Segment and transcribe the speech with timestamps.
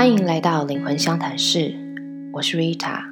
[0.00, 1.76] 欢迎来到灵魂相谈室，
[2.32, 3.04] 我是 Rita。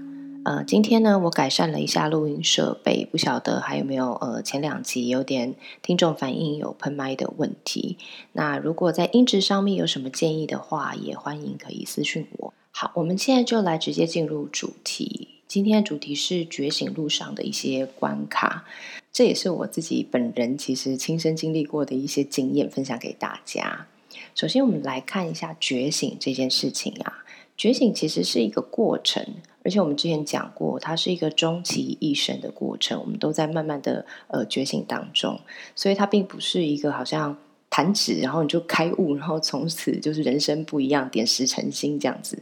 [0.46, 7.98] 呃，今天呢，我改善了一下录音设备，不晓得还有没有呃，前两集有点听众反映有喷麦的问题。
[8.32, 12.54] 那如果在音质上面有什么建议的话，也欢迎可以私讯我。
[12.70, 15.28] 好，我们现在就来直接进入主题。
[15.46, 18.64] 今天的主题是觉醒路上的一些关卡，
[19.12, 23.88] 这也是我自己本人其实亲身经历过的一些经验，分享给大家。
[24.34, 27.24] 首先，我们来看一下觉醒这件事情啊。
[27.56, 29.26] 觉醒其实是一个过程，
[29.64, 33.00] 而且我们之前讲过，它是一个终其一生的过程。
[33.00, 35.40] 我们都在慢慢的呃觉醒当中，
[35.74, 37.36] 所以它并不是一个好像
[37.68, 42.40] 弹指，然后你就开悟，然后从此就是人生不一样，点石成金这样子。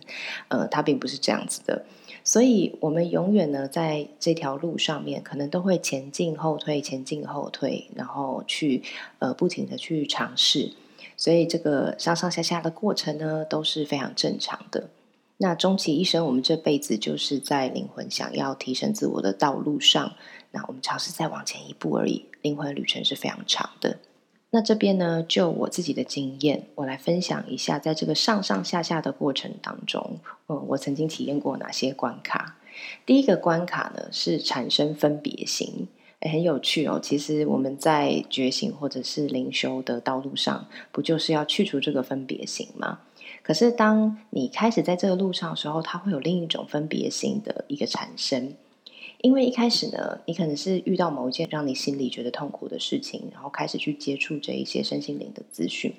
[0.48, 1.86] 呃，它并不是这样子的。
[2.22, 8.82] 所以，我们永远呢，在这条路上面，可能都会前进后退，前进后退，然后去
[9.20, 10.72] 呃不停的去尝试。
[11.16, 14.90] 所以，这个上上下下的过程呢，都是非常正常的。
[15.38, 20.14] 那终其一生，我们这辈子就是在灵魂想要提升自我的道路上，
[20.52, 22.26] 那我们尝试再往前一步而已。
[22.42, 23.98] 灵魂旅程是非常长的。
[24.50, 32.56] 那这边呢，就我自己的经验，我来分享一下，在这个上上下下的过程当中，嗯，我曾经体验过哪些关卡。
[33.04, 35.88] 第一个关卡呢，是产生分别心，
[36.20, 36.98] 很有趣哦。
[37.02, 43.00] 其实我们在觉醒或者是灵修的道路上，不就是要去除这个分别心吗？
[43.42, 48.54] 可是，当你开始在这个路上的时候，它会有另一种分别心的一个产生。
[49.22, 55.94] 因为一开始呢，你可能是遇到某一件让你心里觉得痛苦的事情，然后开始去接触这一些身心灵的资讯，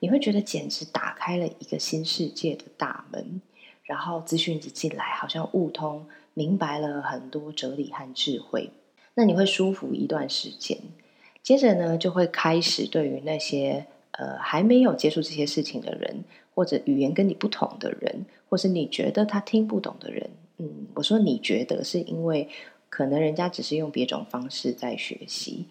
[0.00, 3.40] 你会觉得简直打开了一个新世界的大门。
[3.82, 8.70] 然后资讯一进来，好像悟通，明白了很多哲理和智慧。
[9.16, 10.78] 那你会舒服一段时间，
[11.42, 16.22] 接着呢，就会开始对于那些呃还没有接触这些事情的人。
[16.56, 22.48] 或者语言跟你不同的人，或是你觉得他听不懂的人，嗯，我说你觉得是因为
[22.88, 25.66] 可能人家只是用别种方式在学习，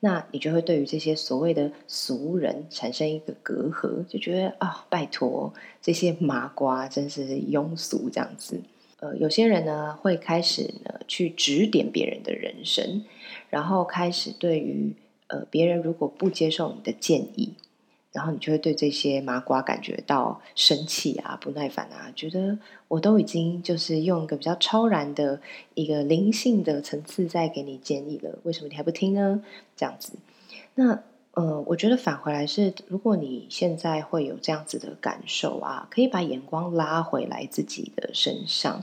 [0.00, 8.62] 那你就会对于这些所谓的俗人产生一个隔阂，就觉得啊，拜托这些麻瓜真是庸俗这样子。
[9.00, 13.04] 呃，有些人呢会开始呢去指点别人的人生，
[13.50, 14.94] 然后开始对于
[15.26, 17.54] 呃别人如果不接受你的建议。
[18.12, 25.40] 然后你就会对这些麻瓜感觉到生气啊、不耐烦啊，觉得我都已经就是用一个比较超然的
[25.74, 29.44] 一个灵性的层次在给你建议了，为什么你还不听呢？
[29.76, 30.14] 这样子，
[30.74, 38.82] 那呃，我觉得返回来是，如果你现在会有这样子的感受啊，可以把眼光拉回来自己的身上。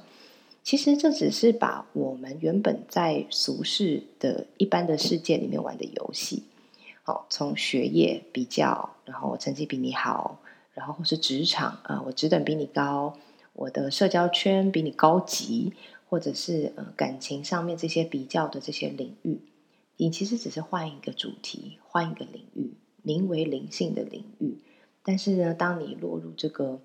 [0.63, 6.43] 其实这只是把我们原本在俗世的一般的世界里面玩的游戏。
[7.03, 10.39] 好，从学业比较，然后我成绩比你好，
[10.73, 13.13] 然后或是职场啊，我职等比你高，
[13.53, 15.71] 我的社交圈比你高级，
[16.09, 19.39] 或者是呃感情上面这些比较的这些领域，
[19.97, 24.59] 你其实只是换一个主题，换一个领域，名为灵性的领域。
[25.03, 26.79] 但是呢，当你落入这个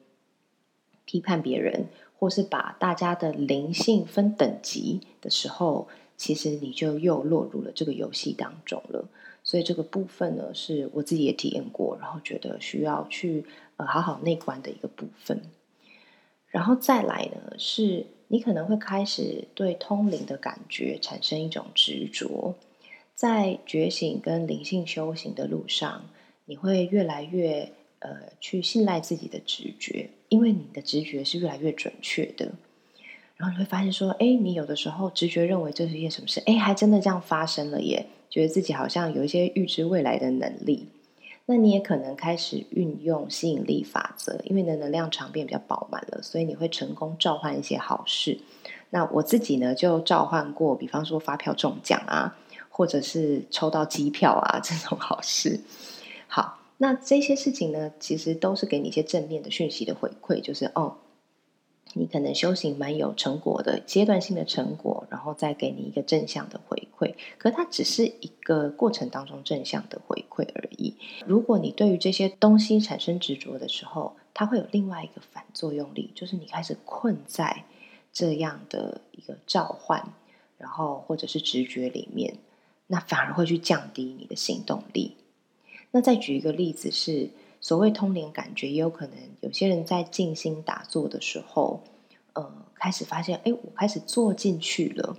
[1.05, 1.87] 批判别人，
[2.19, 9.09] 或是把大家的灵性分等级的时候，其实你就又落入了这个游戏当中了。
[9.44, 13.44] 所以这个部分呢，是我自己也体验过，然后觉得需要去
[13.77, 15.43] 呃好好内观的一个部分。
[16.47, 22.55] 然后再来呢，是你可能会开始对通灵的感觉产生一种执着，
[23.15, 26.06] 在觉醒跟灵性修行的路上，
[26.45, 32.53] 你会越来越呃去信赖自己的直觉，因为你的直觉是越来越准确的。
[33.37, 38.06] 然后你会发现说，哎，你有的时候直觉认为这是一件什么事，哎，还真的这样发生了耶。
[38.31, 40.89] 觉得自己好像有一些预知未来的能力，
[41.44, 48.39] 那你也可能开始运用吸引力法则，因为你的能量场变比较饱满了，所以你会成功召唤一些好事。
[48.91, 52.39] 那我自己呢，就召唤过，比方说发票中奖啊，
[52.72, 55.61] 或者是抽到机票啊这种好事。
[56.26, 60.97] 好，那这些事情呢，其实都是给你一些正面的讯息的回馈，就是哦。
[61.94, 67.14] 你可能修行蛮有成果的，阶段性的成果，然后再给你一个正向的回馈。
[67.37, 70.97] 可它只是一个过程当中正向的回馈而已。
[71.26, 77.64] 如果你对于这些东西产生执着的时候，它会有另外一个反作用力，就是你开始困在
[78.11, 80.14] 这样的一个召唤，
[80.56, 82.38] 然后或者是直觉里面，
[82.87, 85.17] 那反而会去降低你的行动力。
[85.90, 87.31] 那再举一个例子是。
[87.64, 91.84] 所谓通灵感觉，也有可能有些人在静心打坐的时候，
[92.32, 95.17] 呃，开始发现，哎，我开始坐进去了，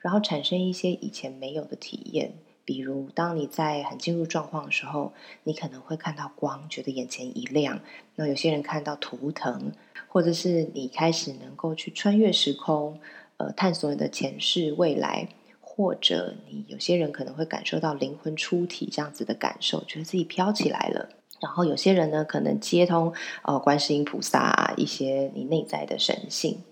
[0.00, 2.34] 然后产生一些以前没有的体验，
[2.64, 5.12] 比如，当你在很进入状况的时候，
[5.44, 7.80] 你可能会看到光，觉得眼前一亮。
[8.16, 9.70] 那有些人看到图腾，
[10.08, 12.98] 或者是你开始能够去穿越时空，
[13.36, 15.28] 呃，探索你的前世未来，
[15.76, 21.08] 或者你有些人可能会感受到灵魂出体这样子的感受，觉得自己飘起来了。
[21.40, 23.12] 然后有些人呢，可能接通
[23.42, 26.62] 呃观世音菩萨一些你内在的神性。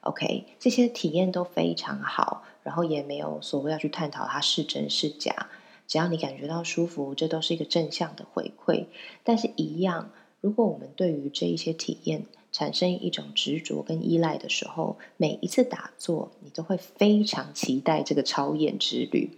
[0.00, 2.42] OK，这些体验都非常好。
[2.62, 5.48] 然后也没有所谓要去探讨它是真是假，
[5.86, 8.86] 只要你感觉到舒服，这都是一个正向的回馈。
[9.24, 10.10] 但是，一样，
[10.42, 12.26] 如果我们对于这一些体验
[12.60, 19.30] 产生一种执着跟依赖的时候，每一次打坐，你都会非常期待这个超验之旅。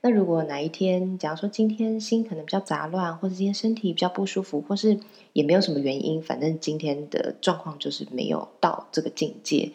[0.00, 4.98] 那如果哪一天，假如说今天心可能比较杂乱，或者今天身体比较不舒服，或是
[5.34, 9.72] 也没有什么原因，反正今天的状况就是没有到这个境界。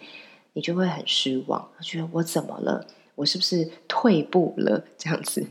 [0.53, 2.87] 你就会很失望，觉得我怎么了？
[3.13, 4.83] 我是不是退步了？
[4.97, 5.45] 这样子。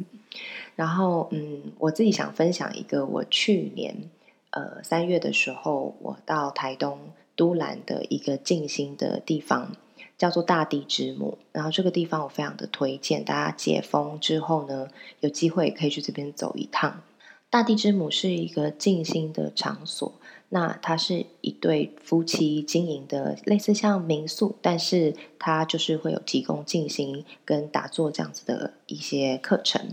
[0.74, 4.10] 然后，嗯，我自己想分享一个，我去年
[4.50, 6.98] 呃三月的时候，我到台东
[7.36, 9.76] 都兰的一个静心的地方，
[10.18, 11.38] 叫做大地之母。
[11.52, 14.88] 然后这个地方我非常的推荐大家解封之后呢，
[15.20, 17.02] 有机会可以去这边走一趟。
[17.48, 20.12] 大地之母是一个静心的场所。
[20.48, 29.90] 那它是一对夫妻经营的，类似像民宿，但是它就是会有提供静心跟打坐这样子的一些课程。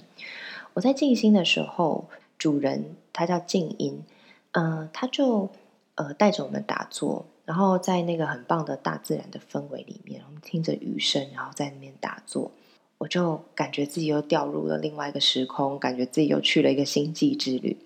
[0.76, 2.08] 我在静心的时候，
[2.38, 4.04] 主人他叫静音，
[4.52, 5.50] 嗯，他就
[5.96, 12.52] 呃带着我们打坐，然后在那个很棒的大自然的氛围里面，我们听着雨声，然后在那边打坐，
[12.98, 17.78] 我就感觉自己又掉入了另外一个时空，感觉自己又去了一个星际之旅。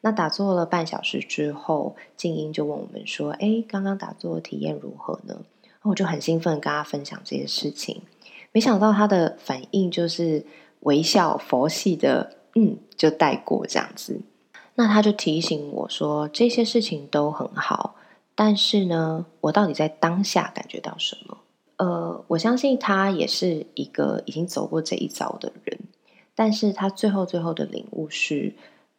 [0.00, 5.40] 那打坐了半小时之后，静音就问我们说：“哎，刚刚打坐的体验如何呢？”
[5.82, 8.02] 我就很兴奋跟他分享这些事情。
[8.52, 10.44] 没想到他的反应就是
[10.80, 14.20] 微笑、佛系的，嗯，就带过这样子。
[14.74, 17.96] 那他就提醒我说：“这些事情都很好，
[18.38, 21.38] 但是呢，我到底在当下感觉到什么？”
[21.82, 25.80] 呃，我相信他也是一个已经走过这一遭的人，
[26.36, 28.54] 但是他最后最后的领悟是。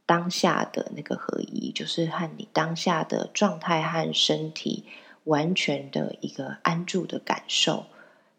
[0.10, 4.86] 当下的那个合一，就是和你当下的状态和身体
[5.26, 7.86] 完全的一个安住的感受，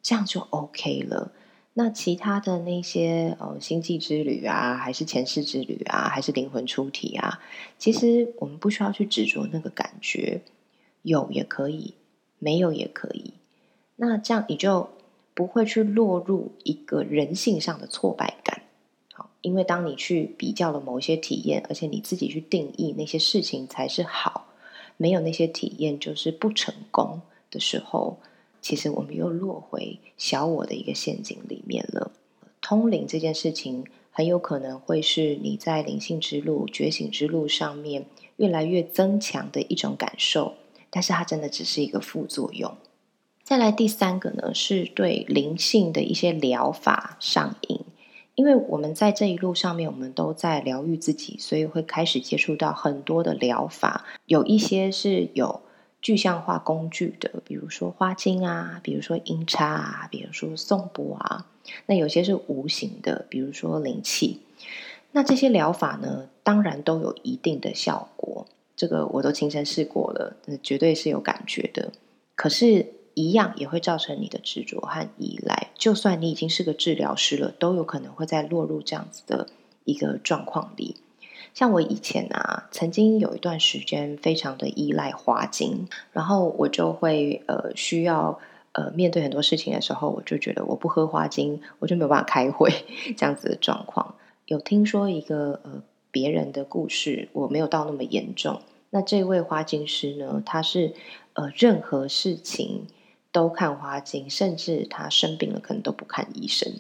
[0.03, 1.31] 这样就 OK 了。
[1.75, 7.39] 那其他的那些呃星际之旅啊，还是前世之旅啊，还是灵魂出体啊，
[7.79, 10.43] 其实我们不需要去执着那个感觉，
[11.03, 11.95] 有也可以，
[12.39, 13.35] 没有也可以。
[13.97, 14.91] 那这样你就
[15.35, 18.63] 不会去落入一个人性上的挫败感。
[19.13, 24.49] 好因为当你去比较了某些体验，而且你自己去定义那些事情才是好，
[24.97, 28.19] 没有那些体验就是不成功的时候，
[28.61, 32.13] 其实我们又落回小我的一个陷阱里面了。
[32.61, 38.05] 通灵这件事情很有可能会是你在灵性之路、觉醒之路上面
[38.37, 40.55] 越来越增强的一种感受，
[40.91, 42.77] 但是它真的只是一个副作用。
[43.43, 47.81] 再来第三个呢，是对灵性的一些疗法上瘾。
[48.37, 54.07] 因为我们在这一路上面，我们都在疗愈自己，所以会开始接触到很多的疗法。
[54.25, 55.61] 有一些是有
[56.01, 61.47] 具象化工具的，比如说花精啊，比如说音叉啊，比如说颂钵啊。
[61.87, 64.41] 那有些是无形的，比如说灵气。
[65.13, 68.47] 那这些疗法呢，当然都有一定的效果，
[68.81, 71.93] 这个我都亲身试过了，绝对是有感觉的。
[72.35, 72.95] 可是。
[73.15, 75.71] 一样也会造成你的执着和依赖。
[75.77, 79.49] 就算你已经是个治疗师了，都有可能会再落入这样子的
[79.85, 80.97] 一个状况里。
[81.53, 88.39] 像我以前啊，曾经有一段时间非常的依赖花精，然后我就会呃需要
[88.73, 92.73] 呃面对很多事情的时候，我就觉得我不喝花精，我就没有办法开会
[93.19, 94.15] 这样子的状况。
[94.47, 98.61] 有听说一个呃别人的故事，我没有到那么严重。
[98.91, 100.95] 那这位花精师呢，他是
[101.35, 102.87] 呃任何事情。
[103.33, 106.73] 都看花精，甚至他生病了，可能都不看医生。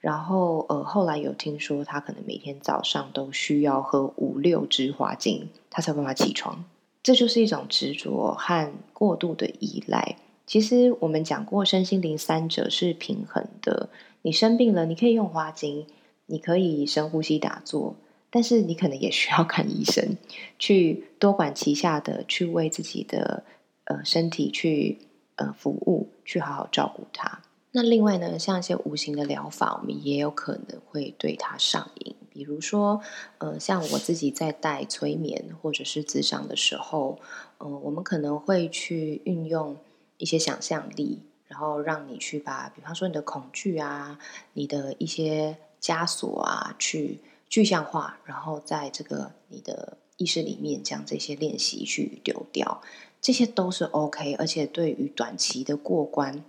[0.00, 6.64] 然后，呃，后来有听说他可能每天早上都需要喝五六支花精，他才有办法起床。
[7.02, 10.16] 这就是一种执着和过度的依赖。
[10.46, 13.88] 其实我们讲过，身心灵三者是平衡的。
[14.22, 15.88] 你生病了，你可以用花精，
[16.26, 17.96] 你可以深呼吸打坐，
[18.34, 20.18] 但是你可能也需要看医生，
[20.58, 23.44] 去多管齐下的去为自己的
[23.84, 24.98] 呃身体去。
[25.36, 27.40] 呃，服务去好好照顾它。
[27.72, 32.14] 那另外呢，像一些无形的疗法，我们也有可能会对它上瘾。
[32.30, 33.00] 比如说，
[33.38, 37.18] 呃，像我自己在带催眠或者是智商的时候，
[37.58, 39.76] 呃，我们可能会去运用
[40.18, 44.16] 一些想象力，然后让你去把，比方说你的恐惧啊，
[44.52, 52.82] 你的一些枷锁啊，去具象化，然后在这个你的意识里面将这些练习去丢掉，
[53.20, 56.44] 这些都是 OK，而且对于短期的过关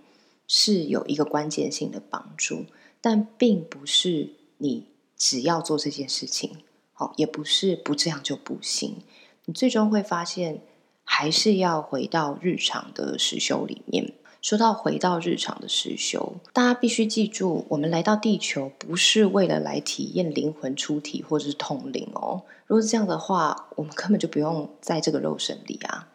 [0.46, 2.66] 是有一个关键性的帮助，
[3.00, 4.86] 但并不是你
[5.16, 6.56] 只要做这件事情，
[6.92, 8.96] 好，也不是不这样就不行，
[9.44, 10.60] 你最终会发现
[11.04, 14.12] 还是要回到日常的实修里面。
[14.46, 22.42] 说到回到日常的实修，大家必须记住，我们来到地球不是为了来体验灵魂出体或者是通灵哦。
[22.68, 26.06] 如果是这样的话，我们根本就不用在这个肉身里啊。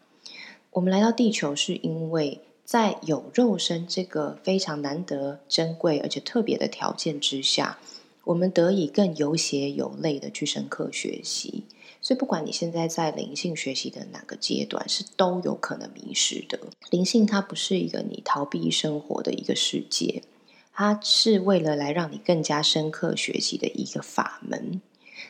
[0.70, 7.76] 我们来到地球是因为在有肉身这个非常难得、珍贵而且特别的条件之下，
[8.24, 11.64] 我们得以更有血有泪的去深刻学习。
[12.04, 16.58] 所以，不管你现在在灵性学习的哪个阶段，是都有可能迷失的。
[16.90, 20.24] 灵性它不是一个你逃避生活的一个世界，
[20.72, 24.82] 它是为了来让你更加深刻学习的一个法门。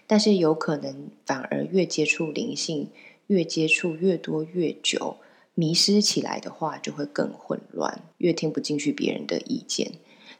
[0.06, 2.88] 但是，有可能反而越接触灵性，
[3.26, 5.18] 越接触越多越久，
[5.54, 9.92] 迷失起来的话，就会更混乱，越听不进去别人的意见。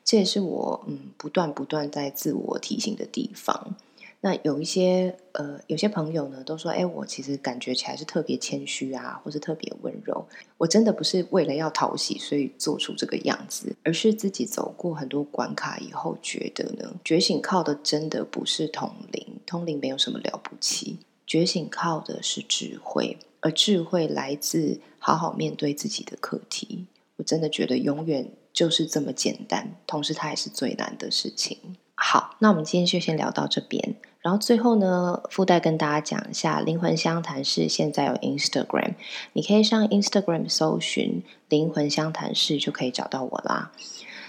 [0.02, 3.76] 这也是我嗯不断不断在自我提醒的地方。
[4.24, 10.24] 那有一些呃，有些朋友呢都说，哎，我其实感觉起来是特别谦虚啊，或是特别温柔。
[10.56, 26.86] 我真的不是为了要讨喜，所以做出这个样子，而是自己走过很多关卡以后，觉得呢，觉醒靠的真的不是通灵，通灵没有什么了不起，觉醒靠的是智慧，而智慧来自好好面对自己的课题。
[27.16, 31.58] 我真的觉得永远就是这么简单，同时它也是最难的事情。
[32.04, 33.94] 好，那我们今天就先聊到这边。
[34.20, 38.94] 然后最后呢，附带跟大家讲一下，灵魂相谈室现在有 Instagram，
[39.32, 43.72] 你可以上 Instagram 搜寻“灵魂相谈室”就可以找到我啦。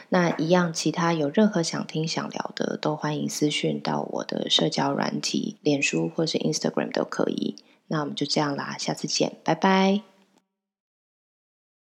[0.09, 7.55] 那一样，其他有任何想听想聊的，都欢迎私讯到我的社交软体，脸书或是 Instagram 都可以。
[7.87, 10.12] 那我们就这样啦，下次见，拜拜。